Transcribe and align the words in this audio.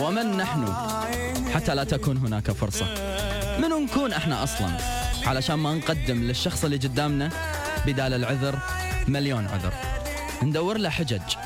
ومن 0.00 0.36
نحن 0.36 0.74
حتى 1.54 1.74
لا 1.74 1.84
تكون 1.84 2.16
هناك 2.16 2.50
فرصة؟ 2.50 2.86
منو 3.58 3.78
نكون 3.78 4.12
إحنا 4.12 4.42
أصلا؟ 4.42 4.76
علشان 5.26 5.54
ما 5.54 5.74
نقدم 5.74 6.22
للشخص 6.22 6.64
اللي 6.64 6.76
قدامنا 6.76 7.30
بدال 7.86 8.14
العذر 8.14 8.58
مليون 9.08 9.46
عذر. 9.46 9.72
ندور 10.42 10.78
له 10.78 10.90
حجج 10.90 11.36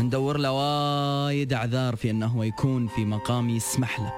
ندور 0.00 0.36
له 0.36 0.52
وايد 0.52 1.52
أعذار 1.52 1.96
في 1.96 2.10
إنه 2.10 2.26
هو 2.26 2.42
يكون 2.42 2.88
في 2.88 3.04
مقام 3.04 3.50
يسمح 3.50 4.00
له. 4.00 4.12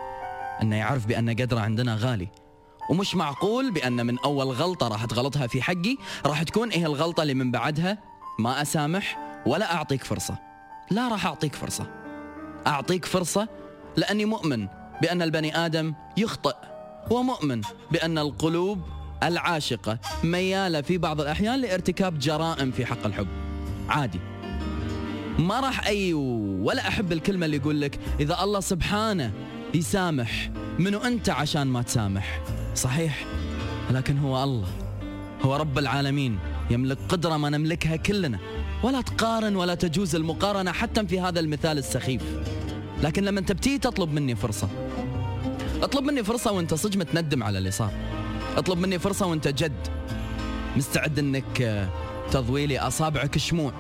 إنه 0.63 0.77
يعرف 0.77 1.07
بأن 1.07 1.31
قدره 1.31 1.61
عندنا 1.61 1.97
غالي. 2.01 2.29
ومش 2.91 3.15
معقول 3.15 3.71
بأن 3.71 4.07
من 4.07 4.19
أول 4.19 4.47
غلطة 4.47 4.89
راح 4.89 5.05
تغلطها 5.05 5.47
في 5.47 5.63
حقي 5.63 5.97
راح 6.27 6.43
تكون 6.43 6.69
إيه 6.71 6.87
الغلطة 6.87 7.23
اللي 7.23 7.35
من 7.35 7.51
بعدها 7.51 7.99
ما 8.39 8.63
أسامح 8.63 9.19
ولا 9.47 9.75
أعطيك 9.75 10.05
فرصة. 10.05 10.39
لا 10.91 11.09
راح 11.09 11.27
أعطيك 11.27 11.55
فرصة. 11.55 12.00
أعطيك 12.67 13.05
فرصة؟ 13.05 13.49
لأني 13.97 14.25
مؤمن 14.25 14.69
بأن 15.03 15.23
البني 15.23 15.57
آدم 15.67 15.95
يخطئ 16.17 16.57
ومؤمن 17.11 17.61
بأن 17.91 18.19
القلوب 18.19 18.83
العاشقة 19.23 19.99
ميالة 20.25 20.81
في 20.81 20.99
بعض 20.99 21.21
الأحيان 21.21 21.61
لارتكاب 21.61 22.19
جرائم 22.19 22.71
في 22.71 22.87
حق 22.87 23.07
الحب. 23.07 23.27
عادي. 23.89 24.21
ما 25.39 25.61
راح 25.61 25.87
أي 25.87 26.15
ولا 26.63 26.89
أحب 26.89 27.13
الكلمة 27.13 27.47
اللي 27.47 27.57
يقول 27.57 27.81
لك 27.81 27.99
إذا 28.21 28.43
الله 28.43 28.61
سبحانه 28.61 29.33
يسامح 29.75 30.51
منو 30.79 30.99
أنت 30.99 31.31
عشان 31.31 31.67
ما 31.67 31.83
تسامح. 31.83 32.41
صحيح. 32.75 33.25
لكن 33.91 34.19
هو 34.19 34.45
الله 34.45 34.69
هو 35.43 35.57
رب 35.57 35.79
العالمين 35.79 36.39
يملك 36.71 36.99
قدرة 37.09 37.37
ما 37.37 37.51
نملكها 37.51 37.97
كلنا. 37.97 38.39
ولا 38.83 39.01
تقارن 39.01 39.57
ولا 39.57 39.75
تجوز 39.75 40.15
المقارنة 40.15 40.73
حتى 40.73 41.07
في 41.07 41.21
هذا 41.21 41.41
المثال 41.41 41.79
السخيف. 41.79 42.23
لكن 43.03 43.25
لما 43.25 43.41
انت 43.41 43.53
بتيجي 43.53 43.79
تطلب 43.79 44.13
مني 44.13 44.37
فرصة. 44.37 44.69
اطلب 45.83 46.05
مني 46.05 46.25
فرصة 46.25 46.53
وانت 46.53 46.75
صدق 46.75 46.97
متندم 46.97 47.43
على 47.43 47.59
اللي 47.59 47.71
صار. 47.71 47.93
اطلب 48.57 48.79
مني 48.79 48.99
فرصة 48.99 49.27
وانت 49.27 49.49
جد. 49.49 49.89
مستعد 50.77 51.19
انك 51.19 51.63
آه، 51.63 51.89
تضوي 52.31 52.67
لي 52.67 52.79
أصابعك 52.79 53.39
شموع. 53.39 53.73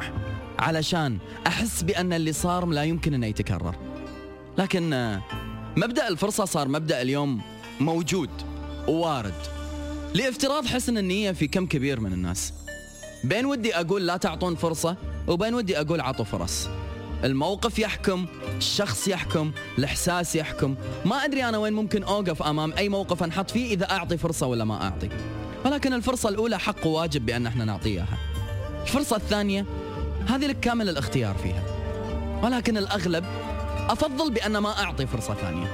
علشان 0.59 1.19
أحس 1.47 1.83
بأن 1.83 2.13
اللي 2.13 2.33
صار 2.33 2.67
لا 2.67 2.85
يمكن 2.85 3.15
انه 3.15 3.27
يتكرر. 3.27 3.77
لكن 4.59 4.93
آه، 4.93 5.23
مبدأ 5.77 6.09
الفرصة 6.09 6.45
صار 6.45 6.69
مبدأ 6.69 7.03
اليوم 7.03 7.41
موجود 7.81 8.31
ووارد. 8.89 9.35
لإفتراض 10.15 10.67
حسن 10.67 10.99
النية 10.99 11.33
في 11.33 11.47
كم 11.47 11.67
كبير 11.67 12.01
من 12.01 12.13
الناس. 12.13 12.53
بين 13.25 13.47
ودي 13.47 13.77
أقول 13.77 14.07
لا 14.07 14.17
تعطون 14.17 14.55
فرصة 14.55 14.97
وبين 15.29 15.55
ودي 15.55 15.81
أقول 15.81 16.01
عطوا 16.01 16.25
فرص. 16.25 16.69
الموقف 17.25 17.79
يحكم 17.79 18.27
الشخص 18.57 19.09
يحكم 19.09 19.53
الإحساس 19.79 20.37
يحكم. 20.37 20.75
ما 21.05 21.25
أدري 21.25 21.45
أنا 21.45 21.59
وين 21.59 21.73
ممكن 21.73 22.03
أوقف 22.03 22.43
أمام 22.43 22.73
أي 22.73 22.89
موقف 22.89 23.23
أنحط 23.23 23.51
فيه 23.51 23.75
إذا 23.75 23.91
أعطي 23.91 24.17
فرصة 24.17 24.47
ولا 24.47 24.65
ما 24.65 24.83
أعطي. 24.83 25.09
ولكن 25.65 25.93
الفرصة 25.93 26.29
الأولى 26.29 26.59
حق 26.59 26.87
وواجب 26.87 27.27
بأن 27.27 27.47
إحنا 27.47 27.65
نعطيها 27.65 28.07
الفرصة 28.83 29.17
الثانية 29.17 29.67
هذه 30.29 30.47
لك 30.47 30.61
كامل 30.61 30.89
الاختيار 30.89 31.35
فيها. 31.35 31.63
ولكن 32.43 32.77
الأغلب 32.77 33.25
أفضل 33.89 34.31
بأن 34.31 34.59
ما 34.59 34.83
أعطي 34.83 35.07
فرصة 35.07 35.35
ثانية. 35.35 35.67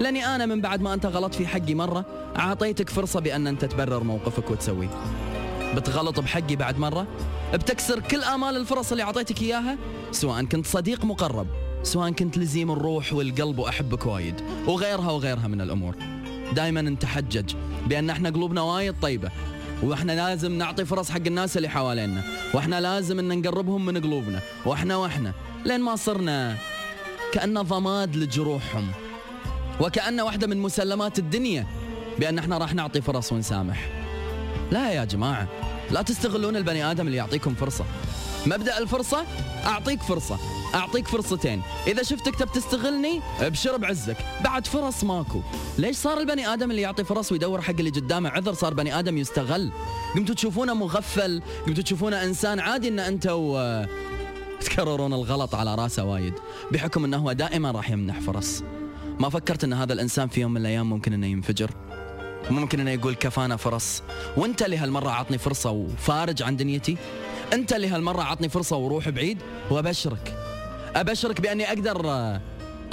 لأني 0.00 0.26
أنا 0.26 0.46
من 0.46 0.60
بعد 0.60 0.80
ما 0.80 0.94
أنت 0.94 1.06
غلطت 1.06 1.34
في 1.34 1.46
حقي 1.46 1.74
مرة 1.74 2.04
أعطيتك 2.38 2.90
فرصة 2.90 3.20
بأن 3.20 3.46
أنت 3.46 3.64
تبرر 3.64 4.04
موقفك 4.04 4.50
وتسويه. 4.50 4.90
بتغلط 5.74 6.20
بحقي 6.20 6.56
بعد 6.56 6.78
مرة؟ 6.78 7.06
بتكسر 7.54 8.00
كل 8.00 8.22
آمال 8.22 8.56
الفرص 8.56 8.90
اللي 8.90 9.02
أعطيتك 9.02 9.42
إياها؟ 9.42 9.76
سواء 10.12 10.44
كنت 10.44 10.66
صديق 10.66 11.04
مقرب 11.04 11.46
سواء 11.82 12.10
كنت 12.10 12.38
لزيم 12.38 12.70
الروح 12.70 13.12
والقلب 13.12 13.58
وأحبك 13.58 14.06
وايد 14.06 14.40
وغيرها 14.66 15.10
وغيرها 15.10 15.48
من 15.48 15.60
الأمور. 15.60 15.94
دائما 16.52 16.82
نتحجج 16.82 17.54
بأن 17.86 18.10
إحنا 18.10 18.30
قلوبنا 18.30 18.62
وايد 18.62 18.94
طيبة 19.02 19.30
وإحنا 19.82 20.12
لازم 20.12 20.58
نعطي 20.58 20.84
فرص 20.84 21.10
حق 21.10 21.20
الناس 21.26 21.56
اللي 21.56 21.68
حوالينا 21.68 22.22
وإحنا 22.54 22.80
لازم 22.80 23.18
إن 23.18 23.38
نقربهم 23.40 23.86
من 23.86 24.00
قلوبنا 24.00 24.40
وإحنا 24.66 24.96
وإحنا 24.96 25.32
لين 25.64 25.80
ما 25.80 25.96
صرنا 25.96 26.56
كأنه 27.32 27.62
ضماد 27.62 28.16
لجروحهم 28.16 28.88
وكأنه 29.80 30.24
واحدة 30.24 30.46
من 30.46 30.56
مسلمات 30.58 31.18
الدنيا 31.18 31.66
بأن 32.18 32.38
إحنا 32.38 32.58
راح 32.58 32.74
نعطي 32.74 33.00
فرص 33.00 33.32
ونسامح. 33.32 34.03
لا 34.70 34.92
يا 34.92 35.04
جماعة 35.04 35.48
لا 35.90 36.02
تستغلون 36.02 36.56
البني 36.56 36.90
آدم 36.90 37.06
اللي 37.06 37.16
يعطيكم 37.16 37.54
فرصة. 37.54 37.84
مبدأ 38.46 38.78
الفرصة 38.78 39.24
أعطيك 39.66 40.02
فرصة 40.02 40.38
أعطيك 40.74 41.08
فرصتين. 41.08 41.62
إذا 41.86 42.02
شفتك 42.02 42.34
تب 42.36 42.52
تستغلني 42.52 43.20
أبشر 43.40 43.76
بعزك. 43.76 44.16
بعد 44.44 44.66
فرص 44.66 45.04
ماكو. 45.04 45.40
ليش 45.78 45.96
صار 45.96 46.20
البني 46.20 46.52
آدم 46.52 46.70
اللي 46.70 46.82
يعطي 46.82 47.04
فرص 47.04 47.32
ويدور 47.32 47.60
حق 47.60 47.74
اللي 47.78 47.90
قدامه 47.90 48.28
عذر؟ 48.28 48.54
صار 48.54 48.74
بني 48.74 48.98
آدم 48.98 49.18
يستغل. 49.18 49.72
قمتوا 50.14 50.34
تشوفونه 50.34 50.74
مغفل 50.74 51.42
قمتوا 51.66 51.82
تشوفونه 51.82 52.24
إنسان 52.24 52.60
عادي 52.60 52.88
إن 52.88 52.98
أنت 52.98 53.26
و... 53.30 53.84
تكررون 54.60 55.12
الغلط 55.12 55.54
على 55.54 55.74
رأسه 55.74 56.04
وايد. 56.04 56.34
بحكم 56.72 57.14
هو 57.14 57.32
دائما 57.32 57.70
راح 57.70 57.90
يمنح 57.90 58.20
فرص. 58.20 58.62
ما 59.20 59.28
فكرت 59.28 59.64
إن 59.64 59.72
هذا 59.72 59.92
الإنسان 59.92 60.28
في 60.28 60.40
يوم 60.40 60.50
من 60.50 60.60
الأيام 60.60 60.90
ممكن 60.90 61.12
إنه 61.12 61.26
ينفجر؟ 61.26 61.70
ممكن 62.50 62.80
انه 62.80 62.90
يقول 62.90 63.14
كفانا 63.14 63.56
فرص. 63.56 64.02
وانت 64.36 64.62
اللي 64.62 64.76
هالمرة 64.76 65.10
عطني 65.10 65.38
فرصة 65.38 65.70
وفارج 65.70 66.42
عن 66.42 66.56
دنيتي. 66.56 66.96
انت 67.52 67.72
اللي 67.72 67.88
هالمرة 67.88 68.22
عطني 68.22 68.48
فرصة 68.48 68.76
وروح 68.76 69.08
بعيد 69.08 69.38
وأبشرك. 69.70 70.36
أبشرك 70.96 71.40
بأني 71.40 71.68
أقدر 71.68 72.38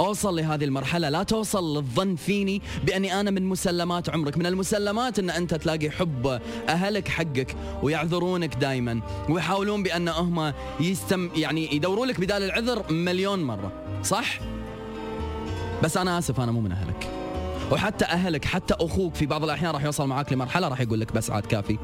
أوصل 0.00 0.36
لهذه 0.36 0.64
المرحلة. 0.64 1.08
لا 1.08 1.22
توصل 1.22 1.76
للظن 1.76 2.16
فيني 2.16 2.62
بأني 2.84 3.20
أنا 3.20 3.30
من 3.30 3.42
مسلمات 3.42 4.10
عمرك. 4.10 4.38
من 4.38 4.46
المسلمات 4.46 5.18
إن 5.18 5.30
أنت 5.30 5.54
تلاقي 5.54 5.90
حب 5.90 6.40
أهلك 6.68 7.08
حقك 7.08 7.56
ويعذرونك 7.82 8.54
دائما 8.54 9.00
ويحاولون 9.28 9.82
بأن 9.82 10.08
هم 10.08 10.52
يستم 10.80 11.30
يعني 11.36 11.76
يدوروا 11.76 12.06
لك 12.06 12.20
بدال 12.20 12.42
العذر 12.42 12.92
مليون 12.92 13.44
مرة. 13.44 13.72
صح؟ 14.02 14.38
بس 15.82 15.96
أنا 15.96 16.18
آسف 16.18 16.40
أنا 16.40 16.52
مو 16.52 16.60
من 16.60 16.72
أهلك. 16.72 17.21
وحتى 17.72 18.04
أهلك 18.04 18.44
حتى 18.44 18.74
أخوك 18.74 19.14
في 19.14 19.26
بعض 19.26 19.44
الأحيان 19.44 19.70
راح 19.70 19.84
يوصل 19.84 20.06
معاك 20.06 20.32
لمرحلة 20.32 20.68
راح 20.68 20.80
يقول 20.80 21.00
لك 21.00 21.12
بس 21.12 21.30
عاد 21.30 21.46
كافي. 21.46 21.78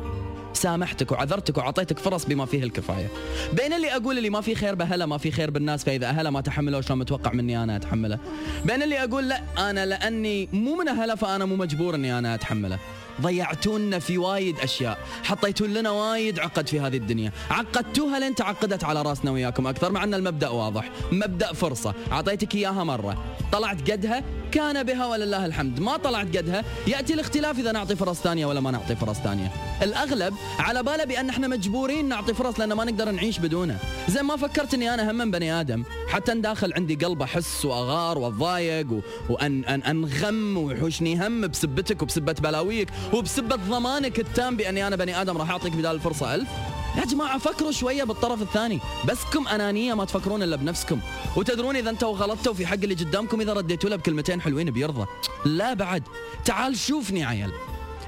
سامحتك 0.53 1.13
وعذرتك 1.13 1.59
وعطيتك 1.59 1.99
فرص 1.99 2.25
بما 2.25 2.47
فيه 2.47 2.63
الكفاية. 2.63 3.09
بين 3.53 3.73
اللي 3.73 3.97
أقول 3.97 4.19
اللي 4.19 4.31
ما 4.31 4.41
في 4.41 4.55
خير 4.55 4.75
باهله 4.75 5.07
ما 5.07 5.19
في 5.19 5.31
خير 5.31 5.51
بالناس 5.51 5.85
فإذا 5.85 6.07
اهله 6.07 6.31
ما 6.31 6.41
تحمله 6.41 6.81
شلون 6.81 6.99
متوقع 6.99 7.33
مني 7.33 7.63
أنا 7.63 7.77
أتحمله؟ 7.77 8.19
بين 8.65 8.83
اللي 8.83 9.05
أقول 9.05 9.29
لا 9.29 9.41
أنا 9.59 9.87
لأني 9.87 10.49
مو 10.53 10.75
من 10.75 10.89
أهله 10.89 11.15
فأنا 11.15 11.45
مو 11.45 11.57
مجبور 11.57 11.95
إني 11.95 12.19
أنا 12.19 12.35
أتحمله. 12.35 12.79
ضيعتونا 13.21 13.99
في 13.99 14.19
وايد 14.19 14.59
أشياء. 14.59 14.99
حطيتوا 15.25 15.67
لنا 15.67 15.91
وايد 15.91 16.39
عقد 16.39 16.69
في 16.69 16.81
هذه 16.81 16.97
الدنيا. 16.97 17.33
عقدتوها 17.51 18.19
لين 18.19 18.35
تعقدت 18.35 18.85
على 18.85 19.03
راسنا 19.03 19.31
وياكم 19.31 19.67
أكثر 19.67 19.93
مع 19.93 20.05
أن 20.05 20.15
المبدأ 20.15 20.49
واضح. 20.49 20.91
مبدأ 21.13 21.53
فرصة. 21.53 21.95
أعطيتك 22.13 22.55
إياها 22.55 22.85
مرة. 22.85 23.25
طلعت 23.53 23.91
قدها 23.91 24.25
كان 24.53 24.83
بها 24.83 25.07
ولله 25.07 25.47
الحمد. 25.47 25.81
ما 25.81 25.97
طلعت 25.97 26.37
قدها. 26.37 26.65
يأتي 26.87 27.15
الاختلاف 27.15 27.59
إذا 27.59 27.73
نعطي 27.73 27.97
فرص 27.97 28.21
ثانية 28.21 28.47
ولا 28.47 28.61
ما 28.61 28.71
نعطي 28.71 28.97
فرص 28.97 29.17
ثانية. 29.17 29.53
الأغلب 29.83 30.35
على 30.59 30.83
باله 30.83 31.05
بأن 31.05 31.29
إحنا 31.29 31.49
مجبورين 31.49 32.09
نعطي 32.09 32.35
فرص 32.35 32.61
لأن 32.61 32.73
ما 32.73 32.85
نقدر 32.85 33.11
نعيش 33.11 33.39
بدونه. 33.39 33.79
زين 34.09 34.23
ما 34.23 34.37
فكرت 34.37 34.75
إني 34.75 34.95
أنا 34.95 35.11
هم 35.11 35.31
بني 35.31 35.61
آدم؟ 35.61 35.85
حتى 36.09 36.35
داخل 36.35 36.73
عندي 36.73 36.95
قلب 36.95 37.23
أحس 37.23 37.65
وأغار 37.65 38.19
واتضايق 38.19 38.93
و... 38.93 39.01
وان 39.29 39.65
ان 39.65 39.83
أنغم 39.83 40.57
ويحوشني 40.57 41.27
هم 41.27 41.47
بسبتك 41.47 42.03
وبسبة 42.03 42.33
بلاويك 42.33 42.89
وبسبة 43.13 43.57
ضمانك 43.57 44.19
التام 44.19 44.57
بأني 44.57 44.87
أنا 44.87 44.97
بني 44.97 45.21
آدم 45.21 45.39
راح 45.39 45.51
أعطيك 45.51 45.73
بدال 45.73 45.95
الفرصة 45.95 46.35
ألف. 46.35 46.49
يا 46.97 47.05
جماعة 47.05 47.39
فكروا 47.39 47.71
شوية 47.71 48.05
بالطرف 48.05 48.43
الثاني. 48.43 48.81
بسكم 49.09 49.49
أنانية 49.49 49.95
ما 49.95 50.05
تفكرون 50.05 50.43
إلا 50.43 50.57
بنفسكم. 50.57 51.01
وتدرون 51.37 51.77
إذا 51.77 51.91
أنتوا 51.91 52.17
غلطتوا 52.17 52.55
في 52.55 52.67
حق 52.67 52.75
اللي 52.75 52.95
قدامكم 52.95 53.41
إذا 53.41 53.53
رديتوا 53.53 53.91
له 53.91 53.97
بكلمتين 53.97 54.41
حلوين 54.41 54.71
بيرضى. 54.71 55.07
لا 55.45 55.75
بعد. 55.75 56.03
تعال 56.45 56.77
شوفني 56.77 57.25
عيل 57.25 57.51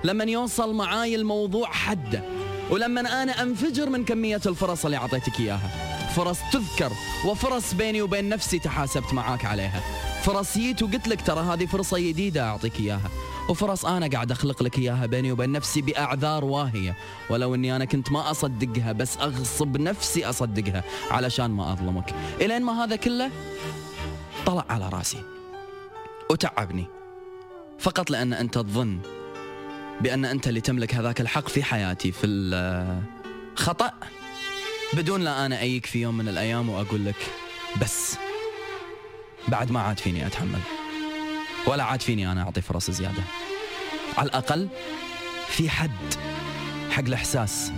لما 0.04 0.24
يوصل 0.24 0.74
معاي 0.74 1.14
الموضوع 1.14 1.70
حده. 1.70 2.22
ولما 2.70 3.22
أنا 3.22 3.42
أنفجر 3.42 3.90
من 3.90 4.04
كمية 4.04 4.40
الفرص 4.46 4.84
اللي 4.84 4.96
أعطيتك 4.96 5.40
إياها. 5.40 5.70
فرص 6.16 6.38
تذكر 6.52 6.92
وفرص 7.26 7.74
بيني 7.74 8.02
وبين 8.02 8.28
نفسي 8.28 8.58
تحاسبت 8.58 9.14
معاك 9.14 9.44
عليها. 9.44 9.82
فرص 10.22 10.58
جيت 10.58 10.82
وقلت 10.82 11.08
لك 11.08 11.22
ترى 11.22 11.40
هذه 11.40 11.66
فرصة 11.66 11.98
جديدة 11.98 12.42
أعطيك 12.48 12.80
إياها. 12.80 13.10
وفرص 13.48 13.86
أنا 13.86 14.06
قاعد 14.06 14.30
أخلق 14.30 14.62
لك 14.62 14.78
إياها 14.78 15.06
بيني 15.06 15.32
وبين 15.32 15.52
نفسي 15.52 15.82
بأعذار 15.82 16.44
واهية. 16.44 16.96
ولو 17.30 17.54
أني 17.54 17.76
أنا 17.76 17.84
كنت 17.84 18.12
ما 18.12 18.30
أصدقها 18.30 18.92
بس 18.92 19.16
أغصب 19.16 19.76
نفسي 19.76 20.24
أصدقها 20.24 20.84
علشان 21.10 21.50
ما 21.50 21.72
أظلمك. 21.72 22.14
إلين 22.40 22.62
ما 22.62 22.84
هذا 22.84 22.96
كله 22.96 23.30
طلع 24.46 24.64
على 24.68 24.88
رأسي. 24.88 25.22
وتعبني. 26.30 26.86
فقط 27.78 28.10
لأن 28.10 28.32
أنت 28.32 28.54
تظن 28.54 28.98
بأن 30.00 30.24
أنت 30.24 30.48
اللي 30.48 30.60
تملك 30.60 30.94
هذاك 30.94 31.20
الحق 31.20 31.48
في 31.48 31.62
حياتي 31.62 32.12
في 32.12 32.26
الخطأ 32.26 33.92
بدون 34.92 35.20
لا 35.20 35.46
أنا 35.46 35.60
أيك 35.60 35.86
في 35.86 36.00
يوم 36.00 36.16
من 36.16 36.28
الأيام 36.28 36.68
وأقول 36.68 37.04
لك 37.04 37.30
بس. 37.82 38.16
بعد 39.48 39.70
ما 39.70 39.80
عاد 39.80 39.98
فيني 39.98 40.26
أتحمل. 40.26 40.60
ولا 41.66 41.84
عاد 41.84 42.02
فيني 42.02 42.32
أنا 42.32 42.42
أعطي 42.42 42.60
فرص 42.60 42.90
زيادة. 42.90 43.22
على 44.18 44.28
الأقل 44.28 44.68
في 45.48 45.70
حد 45.70 45.90
حق 46.90 47.02
الإحساس 47.02 47.72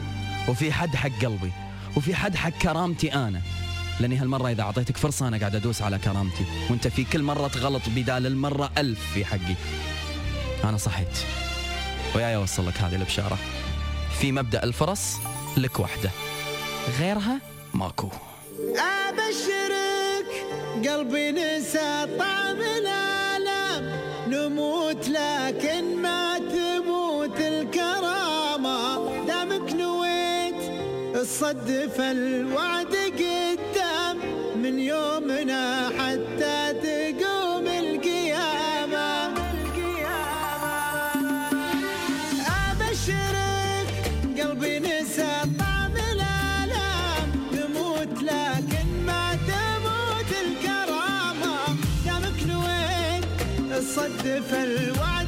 وفي 0.48 0.72
حد 0.72 0.96
حق 0.96 1.10
قلبي 1.22 1.52
وفي 1.96 2.14
حد 2.14 2.36
حق 2.36 2.50
كرامتي 2.50 3.14
أنا. 3.14 3.40
لأني 4.00 4.16
هالمرة 4.16 4.50
إذا 4.50 4.62
أعطيتك 4.62 4.96
فرصة 4.96 5.28
أنا 5.28 5.38
قاعد 5.38 5.54
أدوس 5.54 5.82
على 5.82 5.98
كرامتي 5.98 6.44
وأنت 6.70 6.88
في 6.88 7.04
كل 7.04 7.22
مرة 7.22 7.48
تغلط 7.48 7.82
بدال 7.86 8.26
المرة 8.26 8.70
ألف 8.78 9.12
في 9.14 9.24
حقي. 9.24 9.54
أنا 10.64 10.76
صحيت. 10.76 11.18
وياي 12.14 12.36
أوصل 12.36 12.68
لك 12.68 12.78
هذه 12.78 12.94
البشارة. 12.94 13.38
في 14.20 14.32
مبدأ 14.32 14.62
الفرص 14.62 15.16
لك 15.56 15.80
وحدة. 15.80 16.10
غيرها 16.98 17.40
ماكو. 17.74 18.10
أبشرك 19.08 19.81
قلبي 20.88 21.32
نسى 21.32 22.06
طعم 22.18 22.60
الألم. 22.60 23.82
نموت 24.28 25.08
لكن 25.08 25.96
ما 25.96 26.38
تموت 26.38 27.40
الكرامة. 27.40 28.98
دامك 29.26 29.72
نويت 29.72 30.62
الصدف 31.14 32.00
الوعد 32.00 32.94
قدام. 33.20 34.18
من 34.56 34.78
يومنا 34.78 35.88
الصدف 54.24 54.54
الوعد. 54.54 55.21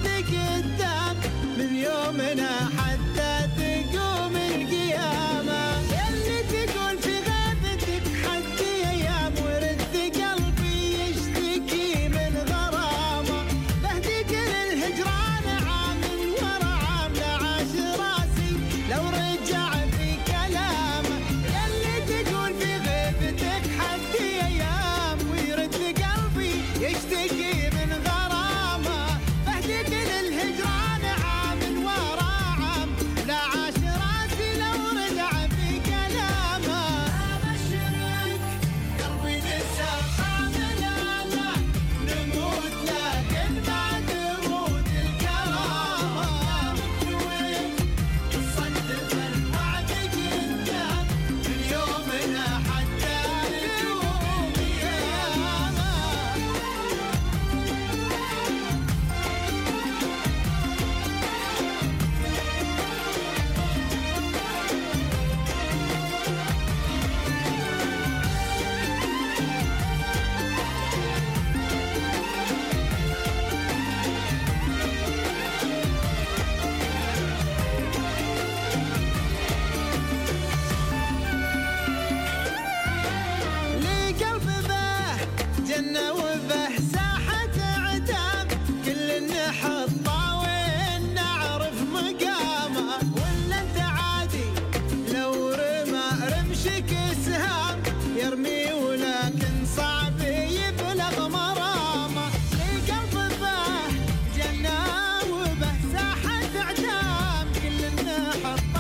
yeah. 108.17 108.74